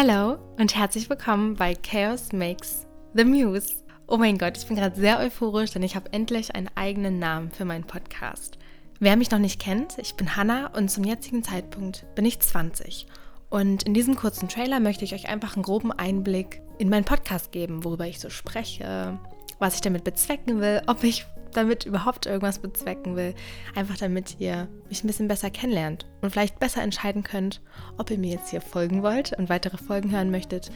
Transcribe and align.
Hello 0.00 0.38
und 0.60 0.76
herzlich 0.76 1.10
willkommen 1.10 1.56
bei 1.56 1.74
Chaos 1.74 2.30
Makes 2.32 2.86
the 3.14 3.24
Muse. 3.24 3.82
Oh 4.06 4.16
mein 4.16 4.38
Gott, 4.38 4.56
ich 4.56 4.64
bin 4.64 4.76
gerade 4.76 4.94
sehr 4.94 5.18
euphorisch, 5.18 5.72
denn 5.72 5.82
ich 5.82 5.96
habe 5.96 6.12
endlich 6.12 6.54
einen 6.54 6.70
eigenen 6.76 7.18
Namen 7.18 7.50
für 7.50 7.64
meinen 7.64 7.82
Podcast. 7.82 8.58
Wer 9.00 9.16
mich 9.16 9.32
noch 9.32 9.40
nicht 9.40 9.60
kennt, 9.60 9.98
ich 9.98 10.14
bin 10.14 10.36
Hannah 10.36 10.68
und 10.68 10.88
zum 10.88 11.02
jetzigen 11.02 11.42
Zeitpunkt 11.42 12.06
bin 12.14 12.24
ich 12.26 12.38
20. 12.38 13.08
Und 13.50 13.82
in 13.82 13.92
diesem 13.92 14.14
kurzen 14.14 14.48
Trailer 14.48 14.78
möchte 14.78 15.04
ich 15.04 15.14
euch 15.14 15.28
einfach 15.28 15.56
einen 15.56 15.64
groben 15.64 15.90
Einblick 15.90 16.62
in 16.78 16.90
meinen 16.90 17.04
Podcast 17.04 17.50
geben, 17.50 17.82
worüber 17.82 18.06
ich 18.06 18.20
so 18.20 18.30
spreche, 18.30 19.18
was 19.58 19.74
ich 19.74 19.80
damit 19.80 20.04
bezwecken 20.04 20.60
will, 20.60 20.80
ob 20.86 21.02
ich 21.02 21.26
damit 21.52 21.86
überhaupt 21.86 22.26
irgendwas 22.26 22.58
bezwecken 22.58 23.16
will. 23.16 23.34
Einfach 23.74 23.96
damit 23.96 24.36
ihr 24.38 24.68
mich 24.88 25.02
ein 25.02 25.06
bisschen 25.06 25.28
besser 25.28 25.50
kennenlernt 25.50 26.06
und 26.20 26.30
vielleicht 26.30 26.58
besser 26.58 26.82
entscheiden 26.82 27.22
könnt, 27.22 27.60
ob 27.96 28.10
ihr 28.10 28.18
mir 28.18 28.30
jetzt 28.32 28.50
hier 28.50 28.60
folgen 28.60 29.02
wollt 29.02 29.32
und 29.38 29.48
weitere 29.48 29.78
Folgen 29.78 30.10
hören 30.10 30.30
möchtet 30.30 30.70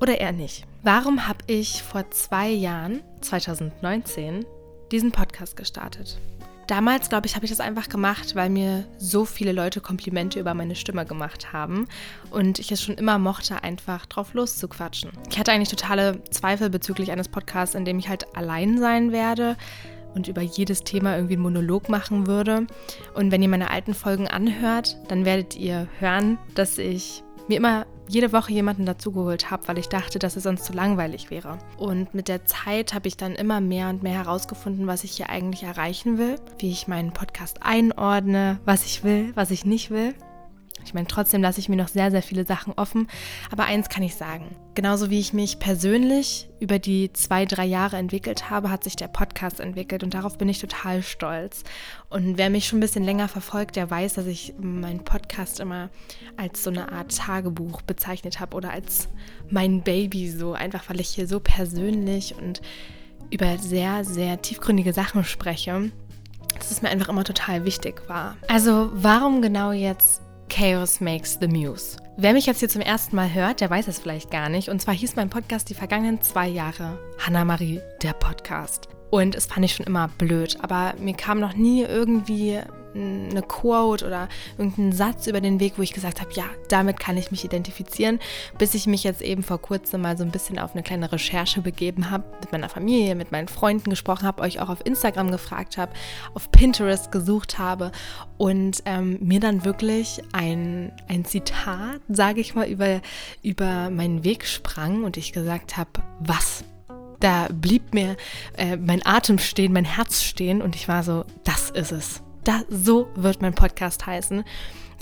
oder 0.00 0.20
eher 0.20 0.32
nicht. 0.32 0.64
Warum 0.82 1.28
habe 1.28 1.38
ich 1.46 1.82
vor 1.82 2.10
zwei 2.10 2.48
Jahren, 2.48 3.02
2019, 3.20 4.44
diesen 4.90 5.12
Podcast 5.12 5.56
gestartet? 5.56 6.18
Damals, 6.66 7.08
glaube 7.08 7.26
ich, 7.26 7.34
habe 7.34 7.44
ich 7.44 7.50
das 7.50 7.60
einfach 7.60 7.88
gemacht, 7.88 8.34
weil 8.34 8.48
mir 8.48 8.86
so 8.96 9.24
viele 9.24 9.52
Leute 9.52 9.80
Komplimente 9.80 10.40
über 10.40 10.54
meine 10.54 10.74
Stimme 10.74 11.04
gemacht 11.04 11.52
haben 11.52 11.86
und 12.30 12.58
ich 12.58 12.70
es 12.70 12.82
schon 12.82 12.94
immer 12.94 13.18
mochte, 13.18 13.62
einfach 13.62 14.06
drauf 14.06 14.32
loszuquatschen. 14.34 15.10
Ich 15.30 15.38
hatte 15.38 15.52
eigentlich 15.52 15.68
totale 15.68 16.22
Zweifel 16.30 16.70
bezüglich 16.70 17.10
eines 17.10 17.28
Podcasts, 17.28 17.74
in 17.74 17.84
dem 17.84 17.98
ich 17.98 18.08
halt 18.08 18.36
allein 18.36 18.78
sein 18.78 19.12
werde 19.12 19.56
und 20.14 20.28
über 20.28 20.42
jedes 20.42 20.84
Thema 20.84 21.14
irgendwie 21.16 21.34
einen 21.34 21.42
Monolog 21.42 21.88
machen 21.88 22.26
würde. 22.26 22.66
Und 23.14 23.30
wenn 23.32 23.42
ihr 23.42 23.48
meine 23.48 23.70
alten 23.70 23.94
Folgen 23.94 24.28
anhört, 24.28 24.96
dann 25.08 25.24
werdet 25.24 25.56
ihr 25.56 25.88
hören, 25.98 26.38
dass 26.54 26.78
ich 26.78 27.22
mir 27.48 27.56
immer 27.56 27.86
jede 28.08 28.32
Woche 28.32 28.52
jemanden 28.52 28.84
dazugeholt 28.84 29.50
habe, 29.50 29.66
weil 29.68 29.78
ich 29.78 29.88
dachte, 29.88 30.18
dass 30.18 30.36
es 30.36 30.42
sonst 30.42 30.64
zu 30.64 30.72
langweilig 30.72 31.30
wäre. 31.30 31.58
Und 31.78 32.14
mit 32.14 32.28
der 32.28 32.44
Zeit 32.44 32.94
habe 32.94 33.08
ich 33.08 33.16
dann 33.16 33.34
immer 33.34 33.60
mehr 33.60 33.88
und 33.88 34.02
mehr 34.02 34.14
herausgefunden, 34.14 34.86
was 34.86 35.04
ich 35.04 35.12
hier 35.12 35.30
eigentlich 35.30 35.62
erreichen 35.62 36.18
will, 36.18 36.36
wie 36.58 36.70
ich 36.70 36.88
meinen 36.88 37.12
Podcast 37.12 37.62
einordne, 37.62 38.60
was 38.64 38.84
ich 38.84 39.02
will, 39.02 39.32
was 39.34 39.50
ich 39.50 39.64
nicht 39.64 39.90
will. 39.90 40.14
Ich 40.84 40.94
meine, 40.94 41.06
trotzdem 41.06 41.42
lasse 41.42 41.60
ich 41.60 41.68
mir 41.68 41.76
noch 41.76 41.88
sehr, 41.88 42.10
sehr 42.10 42.22
viele 42.22 42.46
Sachen 42.46 42.72
offen. 42.74 43.08
Aber 43.50 43.64
eins 43.64 43.88
kann 43.88 44.02
ich 44.02 44.14
sagen. 44.14 44.56
Genauso 44.74 45.10
wie 45.10 45.20
ich 45.20 45.32
mich 45.32 45.58
persönlich 45.58 46.48
über 46.58 46.78
die 46.78 47.12
zwei, 47.12 47.44
drei 47.44 47.64
Jahre 47.66 47.96
entwickelt 47.96 48.50
habe, 48.50 48.70
hat 48.70 48.84
sich 48.84 48.96
der 48.96 49.08
Podcast 49.08 49.60
entwickelt 49.60 50.02
und 50.02 50.14
darauf 50.14 50.38
bin 50.38 50.48
ich 50.48 50.60
total 50.60 51.02
stolz. 51.02 51.62
Und 52.08 52.38
wer 52.38 52.50
mich 52.50 52.66
schon 52.66 52.78
ein 52.78 52.80
bisschen 52.80 53.04
länger 53.04 53.28
verfolgt, 53.28 53.76
der 53.76 53.90
weiß, 53.90 54.14
dass 54.14 54.26
ich 54.26 54.54
meinen 54.58 55.04
Podcast 55.04 55.60
immer 55.60 55.90
als 56.36 56.64
so 56.64 56.70
eine 56.70 56.90
Art 56.90 57.16
Tagebuch 57.16 57.82
bezeichnet 57.82 58.40
habe 58.40 58.56
oder 58.56 58.70
als 58.70 59.08
mein 59.50 59.82
Baby 59.82 60.30
so, 60.30 60.54
einfach 60.54 60.88
weil 60.88 61.00
ich 61.00 61.08
hier 61.08 61.26
so 61.26 61.40
persönlich 61.40 62.34
und 62.34 62.62
über 63.30 63.58
sehr, 63.58 64.04
sehr 64.04 64.40
tiefgründige 64.40 64.92
Sachen 64.92 65.24
spreche 65.24 65.90
dass 66.58 66.70
es 66.70 66.82
mir 66.82 66.90
einfach 66.90 67.08
immer 67.08 67.24
total 67.24 67.64
wichtig 67.64 68.02
war. 68.08 68.36
Also 68.48 68.90
warum 68.92 69.42
genau 69.42 69.72
jetzt 69.72 70.22
Chaos 70.52 71.00
Makes 71.00 71.38
the 71.40 71.48
Muse. 71.48 71.96
Wer 72.18 72.34
mich 72.34 72.44
jetzt 72.44 72.58
hier 72.58 72.68
zum 72.68 72.82
ersten 72.82 73.16
Mal 73.16 73.32
hört, 73.32 73.62
der 73.62 73.70
weiß 73.70 73.88
es 73.88 73.98
vielleicht 73.98 74.30
gar 74.30 74.50
nicht. 74.50 74.68
Und 74.68 74.82
zwar 74.82 74.92
hieß 74.92 75.16
mein 75.16 75.30
Podcast 75.30 75.70
die 75.70 75.74
vergangenen 75.74 76.20
zwei 76.20 76.46
Jahre 76.46 76.98
Hannah-Marie, 77.18 77.80
der 78.02 78.12
Podcast. 78.12 78.90
Und 79.10 79.34
es 79.34 79.46
fand 79.46 79.64
ich 79.64 79.74
schon 79.74 79.86
immer 79.86 80.08
blöd, 80.18 80.58
aber 80.60 80.92
mir 80.98 81.14
kam 81.14 81.40
noch 81.40 81.54
nie 81.54 81.84
irgendwie 81.84 82.60
eine 82.94 83.42
Quote 83.42 84.06
oder 84.06 84.28
irgendeinen 84.58 84.92
Satz 84.92 85.26
über 85.26 85.40
den 85.40 85.60
Weg, 85.60 85.74
wo 85.76 85.82
ich 85.82 85.92
gesagt 85.92 86.20
habe, 86.20 86.32
ja, 86.34 86.44
damit 86.68 87.00
kann 87.00 87.16
ich 87.16 87.30
mich 87.30 87.44
identifizieren, 87.44 88.18
bis 88.58 88.74
ich 88.74 88.86
mich 88.86 89.04
jetzt 89.04 89.22
eben 89.22 89.42
vor 89.42 89.60
kurzem 89.60 90.02
mal 90.02 90.16
so 90.16 90.24
ein 90.24 90.30
bisschen 90.30 90.58
auf 90.58 90.72
eine 90.72 90.82
kleine 90.82 91.10
Recherche 91.10 91.60
begeben 91.60 92.10
habe, 92.10 92.24
mit 92.40 92.52
meiner 92.52 92.68
Familie, 92.68 93.14
mit 93.14 93.32
meinen 93.32 93.48
Freunden 93.48 93.90
gesprochen 93.90 94.26
habe, 94.26 94.42
euch 94.42 94.60
auch 94.60 94.68
auf 94.68 94.84
Instagram 94.84 95.30
gefragt 95.30 95.78
habe, 95.78 95.92
auf 96.34 96.50
Pinterest 96.50 97.10
gesucht 97.10 97.58
habe 97.58 97.92
und 98.36 98.82
ähm, 98.84 99.18
mir 99.20 99.40
dann 99.40 99.64
wirklich 99.64 100.22
ein, 100.32 100.92
ein 101.08 101.24
Zitat, 101.24 102.00
sage 102.08 102.40
ich 102.40 102.54
mal, 102.54 102.66
über, 102.66 103.00
über 103.42 103.90
meinen 103.90 104.24
Weg 104.24 104.46
sprang 104.46 105.04
und 105.04 105.16
ich 105.16 105.32
gesagt 105.32 105.76
habe, 105.76 105.90
was? 106.20 106.64
Da 107.20 107.46
blieb 107.52 107.94
mir 107.94 108.16
äh, 108.56 108.76
mein 108.76 109.06
Atem 109.06 109.38
stehen, 109.38 109.72
mein 109.72 109.84
Herz 109.84 110.22
stehen 110.22 110.60
und 110.60 110.74
ich 110.74 110.88
war 110.88 111.04
so, 111.04 111.24
das 111.44 111.70
ist 111.70 111.92
es 111.92 112.22
da, 112.44 112.62
so 112.68 113.08
wird 113.14 113.42
mein 113.42 113.54
Podcast 113.54 114.06
heißen. 114.06 114.44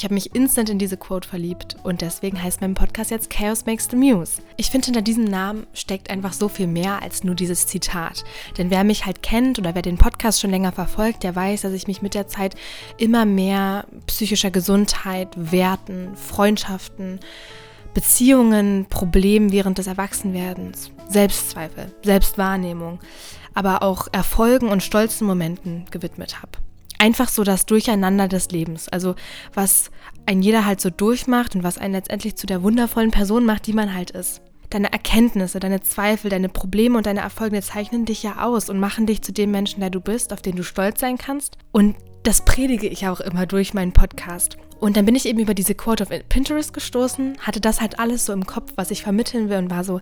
Ich 0.00 0.04
habe 0.04 0.14
mich 0.14 0.34
instant 0.34 0.70
in 0.70 0.78
diese 0.78 0.96
Quote 0.96 1.28
verliebt 1.28 1.76
und 1.82 2.00
deswegen 2.00 2.42
heißt 2.42 2.62
mein 2.62 2.72
Podcast 2.72 3.10
jetzt 3.10 3.28
Chaos 3.28 3.66
Makes 3.66 3.88
the 3.90 3.96
Muse. 3.96 4.40
Ich 4.56 4.70
finde, 4.70 4.86
hinter 4.86 5.02
diesem 5.02 5.24
Namen 5.24 5.66
steckt 5.74 6.08
einfach 6.08 6.32
so 6.32 6.48
viel 6.48 6.66
mehr 6.66 7.02
als 7.02 7.22
nur 7.22 7.34
dieses 7.34 7.66
Zitat. 7.66 8.24
Denn 8.56 8.70
wer 8.70 8.82
mich 8.82 9.04
halt 9.04 9.22
kennt 9.22 9.58
oder 9.58 9.74
wer 9.74 9.82
den 9.82 9.98
Podcast 9.98 10.40
schon 10.40 10.52
länger 10.52 10.72
verfolgt, 10.72 11.22
der 11.22 11.36
weiß, 11.36 11.60
dass 11.60 11.74
ich 11.74 11.86
mich 11.86 12.00
mit 12.00 12.14
der 12.14 12.28
Zeit 12.28 12.54
immer 12.96 13.26
mehr 13.26 13.84
psychischer 14.06 14.50
Gesundheit, 14.50 15.28
Werten, 15.36 16.16
Freundschaften, 16.16 17.20
Beziehungen, 17.92 18.86
Problemen 18.88 19.52
während 19.52 19.76
des 19.76 19.86
Erwachsenwerdens, 19.86 20.92
Selbstzweifel, 21.10 21.92
Selbstwahrnehmung, 22.02 23.00
aber 23.52 23.82
auch 23.82 24.08
Erfolgen 24.12 24.68
und 24.68 24.82
stolzen 24.82 25.26
Momenten 25.26 25.84
gewidmet 25.90 26.40
habe 26.40 26.52
einfach 27.00 27.30
so 27.30 27.42
das 27.44 27.66
Durcheinander 27.66 28.28
des 28.28 28.50
Lebens. 28.50 28.88
Also 28.88 29.14
was 29.54 29.90
ein 30.26 30.42
jeder 30.42 30.66
halt 30.66 30.80
so 30.80 30.90
durchmacht 30.90 31.56
und 31.56 31.64
was 31.64 31.78
einen 31.78 31.94
letztendlich 31.94 32.36
zu 32.36 32.46
der 32.46 32.62
wundervollen 32.62 33.10
Person 33.10 33.44
macht, 33.44 33.66
die 33.66 33.72
man 33.72 33.94
halt 33.94 34.10
ist. 34.10 34.42
Deine 34.68 34.92
Erkenntnisse, 34.92 35.58
deine 35.58 35.80
Zweifel, 35.80 36.30
deine 36.30 36.48
Probleme 36.48 36.96
und 36.96 37.06
deine 37.06 37.20
Erfolge 37.20 37.60
zeichnen 37.62 38.04
dich 38.04 38.22
ja 38.22 38.44
aus 38.44 38.68
und 38.68 38.78
machen 38.78 39.06
dich 39.06 39.22
zu 39.22 39.32
dem 39.32 39.50
Menschen, 39.50 39.80
der 39.80 39.90
du 39.90 40.00
bist, 40.00 40.32
auf 40.32 40.42
den 40.42 40.54
du 40.54 40.62
stolz 40.62 41.00
sein 41.00 41.18
kannst. 41.18 41.56
Und 41.72 41.96
das 42.22 42.44
predige 42.44 42.86
ich 42.86 43.08
auch 43.08 43.20
immer 43.20 43.46
durch 43.46 43.74
meinen 43.74 43.92
Podcast. 43.92 44.58
Und 44.78 44.96
dann 44.96 45.06
bin 45.06 45.16
ich 45.16 45.26
eben 45.26 45.40
über 45.40 45.54
diese 45.54 45.74
Quote 45.74 46.04
auf 46.04 46.10
Pinterest 46.28 46.72
gestoßen, 46.72 47.38
hatte 47.40 47.60
das 47.60 47.80
halt 47.80 47.98
alles 47.98 48.26
so 48.26 48.32
im 48.32 48.46
Kopf, 48.46 48.72
was 48.76 48.90
ich 48.90 49.02
vermitteln 49.02 49.48
will 49.48 49.56
und 49.56 49.70
war 49.70 49.84
so, 49.84 50.00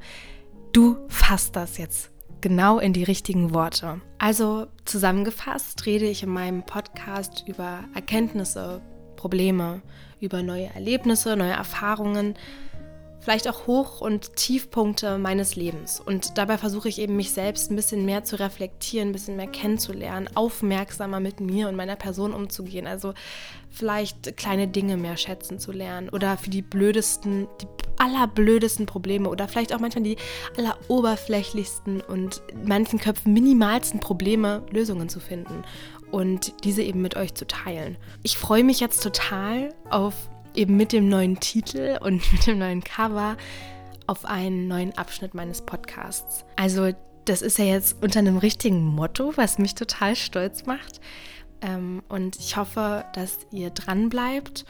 du 0.73 0.99
fasst 1.09 1.57
das 1.57 1.79
jetzt 1.79 2.11
genau 2.41 2.79
in 2.79 2.93
die 2.93 3.05
richtigen 3.05 3.55
Worte. 3.55 4.01
Also 4.19 4.67
zusammengefasst 4.85 5.87
rede 5.87 6.07
ich 6.07 6.23
in 6.23 6.31
meinem 6.31 6.65
Podcast 6.65 7.45
über 7.47 7.85
Erkenntnisse, 7.95 8.81
Probleme, 9.17 9.83
über 10.21 10.43
neue 10.43 10.67
Erlebnisse, 10.75 11.37
neue 11.37 11.53
Erfahrungen, 11.53 12.35
vielleicht 13.21 13.49
auch 13.49 13.67
Hoch- 13.67 14.01
und 14.01 14.37
Tiefpunkte 14.37 15.19
meines 15.19 15.57
Lebens. 15.57 16.01
Und 16.01 16.39
dabei 16.39 16.57
versuche 16.57 16.89
ich 16.89 16.99
eben 16.99 17.17
mich 17.17 17.33
selbst 17.33 17.71
ein 17.71 17.77
bisschen 17.77 18.05
mehr 18.05 18.25
zu 18.25 18.39
reflektieren, 18.39 19.09
ein 19.09 19.13
bisschen 19.13 19.37
mehr 19.37 19.49
kennenzulernen, 19.49 20.31
aufmerksamer 20.35 21.21
mit 21.21 21.41
mir 21.41 21.69
und 21.69 21.77
meiner 21.77 21.97
Person 21.97 22.33
umzugehen. 22.33 22.87
Also 22.87 23.15
vielleicht 23.71 24.37
kleine 24.37 24.69
Dinge 24.69 24.97
mehr 24.97 25.17
schätzen 25.17 25.59
zu 25.59 25.73
lernen 25.73 26.09
oder 26.09 26.39
für 26.39 26.51
die 26.51 26.63
blödesten, 26.63 27.49
die 27.61 27.67
allerblödesten 27.99 28.87
Probleme 28.87 29.29
oder 29.29 29.49
vielleicht 29.49 29.75
auch 29.75 29.81
manchmal 29.81 30.05
die 30.05 30.17
alleroberflächlichsten 30.57 32.01
und 32.01 32.43
manchen 32.65 32.99
Köpfen 32.99 33.33
minimalsten 33.33 34.01
Probleme 34.01 34.63
Lösungen 34.71 35.09
zu 35.09 35.21
finden 35.21 35.65
und 36.11 36.65
diese 36.65 36.83
eben 36.83 37.03
mit 37.03 37.17
euch 37.17 37.35
zu 37.35 37.47
teilen. 37.47 37.97
Ich 38.23 38.39
freue 38.39 38.65
mich 38.65 38.81
jetzt 38.81 39.03
total 39.03 39.75
auf 39.91 40.15
eben 40.55 40.77
mit 40.77 40.93
dem 40.93 41.09
neuen 41.09 41.41
Titel 41.41 41.99
und 42.01 42.33
mit 42.33 42.47
dem 42.47 42.59
neuen 42.59 42.83
Cover 42.83 43.37
auf 44.07 44.25
einen 44.25 44.69
neuen 44.69 44.97
Abschnitt 44.97 45.35
meines 45.35 45.63
Podcasts. 45.63 46.45
Also 46.57 46.93
das 47.27 47.43
ist 47.43 47.59
ja 47.59 47.67
jetzt 47.67 48.03
unter 48.03 48.21
einem 48.21 48.39
richtigen 48.39 48.83
Motto, 48.83 49.33
was 49.37 49.59
mich 49.59 49.75
total 49.75 50.17
stolz 50.17 50.65
macht. 50.65 51.01
Ähm, 51.61 52.03
und 52.09 52.39
ich 52.39 52.57
hoffe, 52.57 53.05
dass 53.15 53.41
ihr 53.51 53.71
dran 53.71 54.09
bleibt 54.09 54.65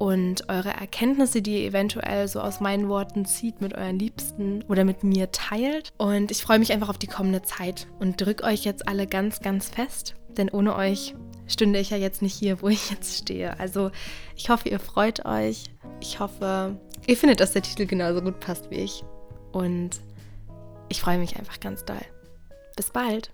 und 0.00 0.48
eure 0.48 0.70
Erkenntnisse, 0.70 1.42
die 1.42 1.58
ihr 1.58 1.68
eventuell 1.68 2.26
so 2.26 2.40
aus 2.40 2.58
meinen 2.60 2.88
Worten 2.88 3.26
zieht, 3.26 3.60
mit 3.60 3.74
euren 3.74 3.98
Liebsten 3.98 4.64
oder 4.66 4.82
mit 4.84 5.04
mir 5.04 5.30
teilt. 5.30 5.92
Und 5.98 6.30
ich 6.30 6.42
freue 6.42 6.58
mich 6.58 6.72
einfach 6.72 6.88
auf 6.88 6.96
die 6.96 7.06
kommende 7.06 7.42
Zeit 7.42 7.86
und 7.98 8.18
drücke 8.18 8.44
euch 8.44 8.64
jetzt 8.64 8.88
alle 8.88 9.06
ganz, 9.06 9.40
ganz 9.40 9.68
fest, 9.68 10.14
denn 10.38 10.48
ohne 10.48 10.74
euch 10.74 11.14
stünde 11.46 11.78
ich 11.80 11.90
ja 11.90 11.98
jetzt 11.98 12.22
nicht 12.22 12.32
hier, 12.32 12.62
wo 12.62 12.68
ich 12.68 12.90
jetzt 12.90 13.18
stehe. 13.18 13.60
Also 13.60 13.90
ich 14.36 14.48
hoffe, 14.48 14.70
ihr 14.70 14.78
freut 14.78 15.26
euch. 15.26 15.64
Ich 16.00 16.18
hoffe, 16.18 16.80
ihr 17.06 17.16
findet, 17.18 17.40
dass 17.40 17.52
der 17.52 17.60
Titel 17.60 17.84
genauso 17.84 18.22
gut 18.22 18.40
passt 18.40 18.70
wie 18.70 18.76
ich. 18.76 19.04
Und 19.52 20.00
ich 20.88 21.02
freue 21.02 21.18
mich 21.18 21.36
einfach 21.36 21.60
ganz 21.60 21.84
doll. 21.84 22.00
Bis 22.74 22.88
bald. 22.88 23.32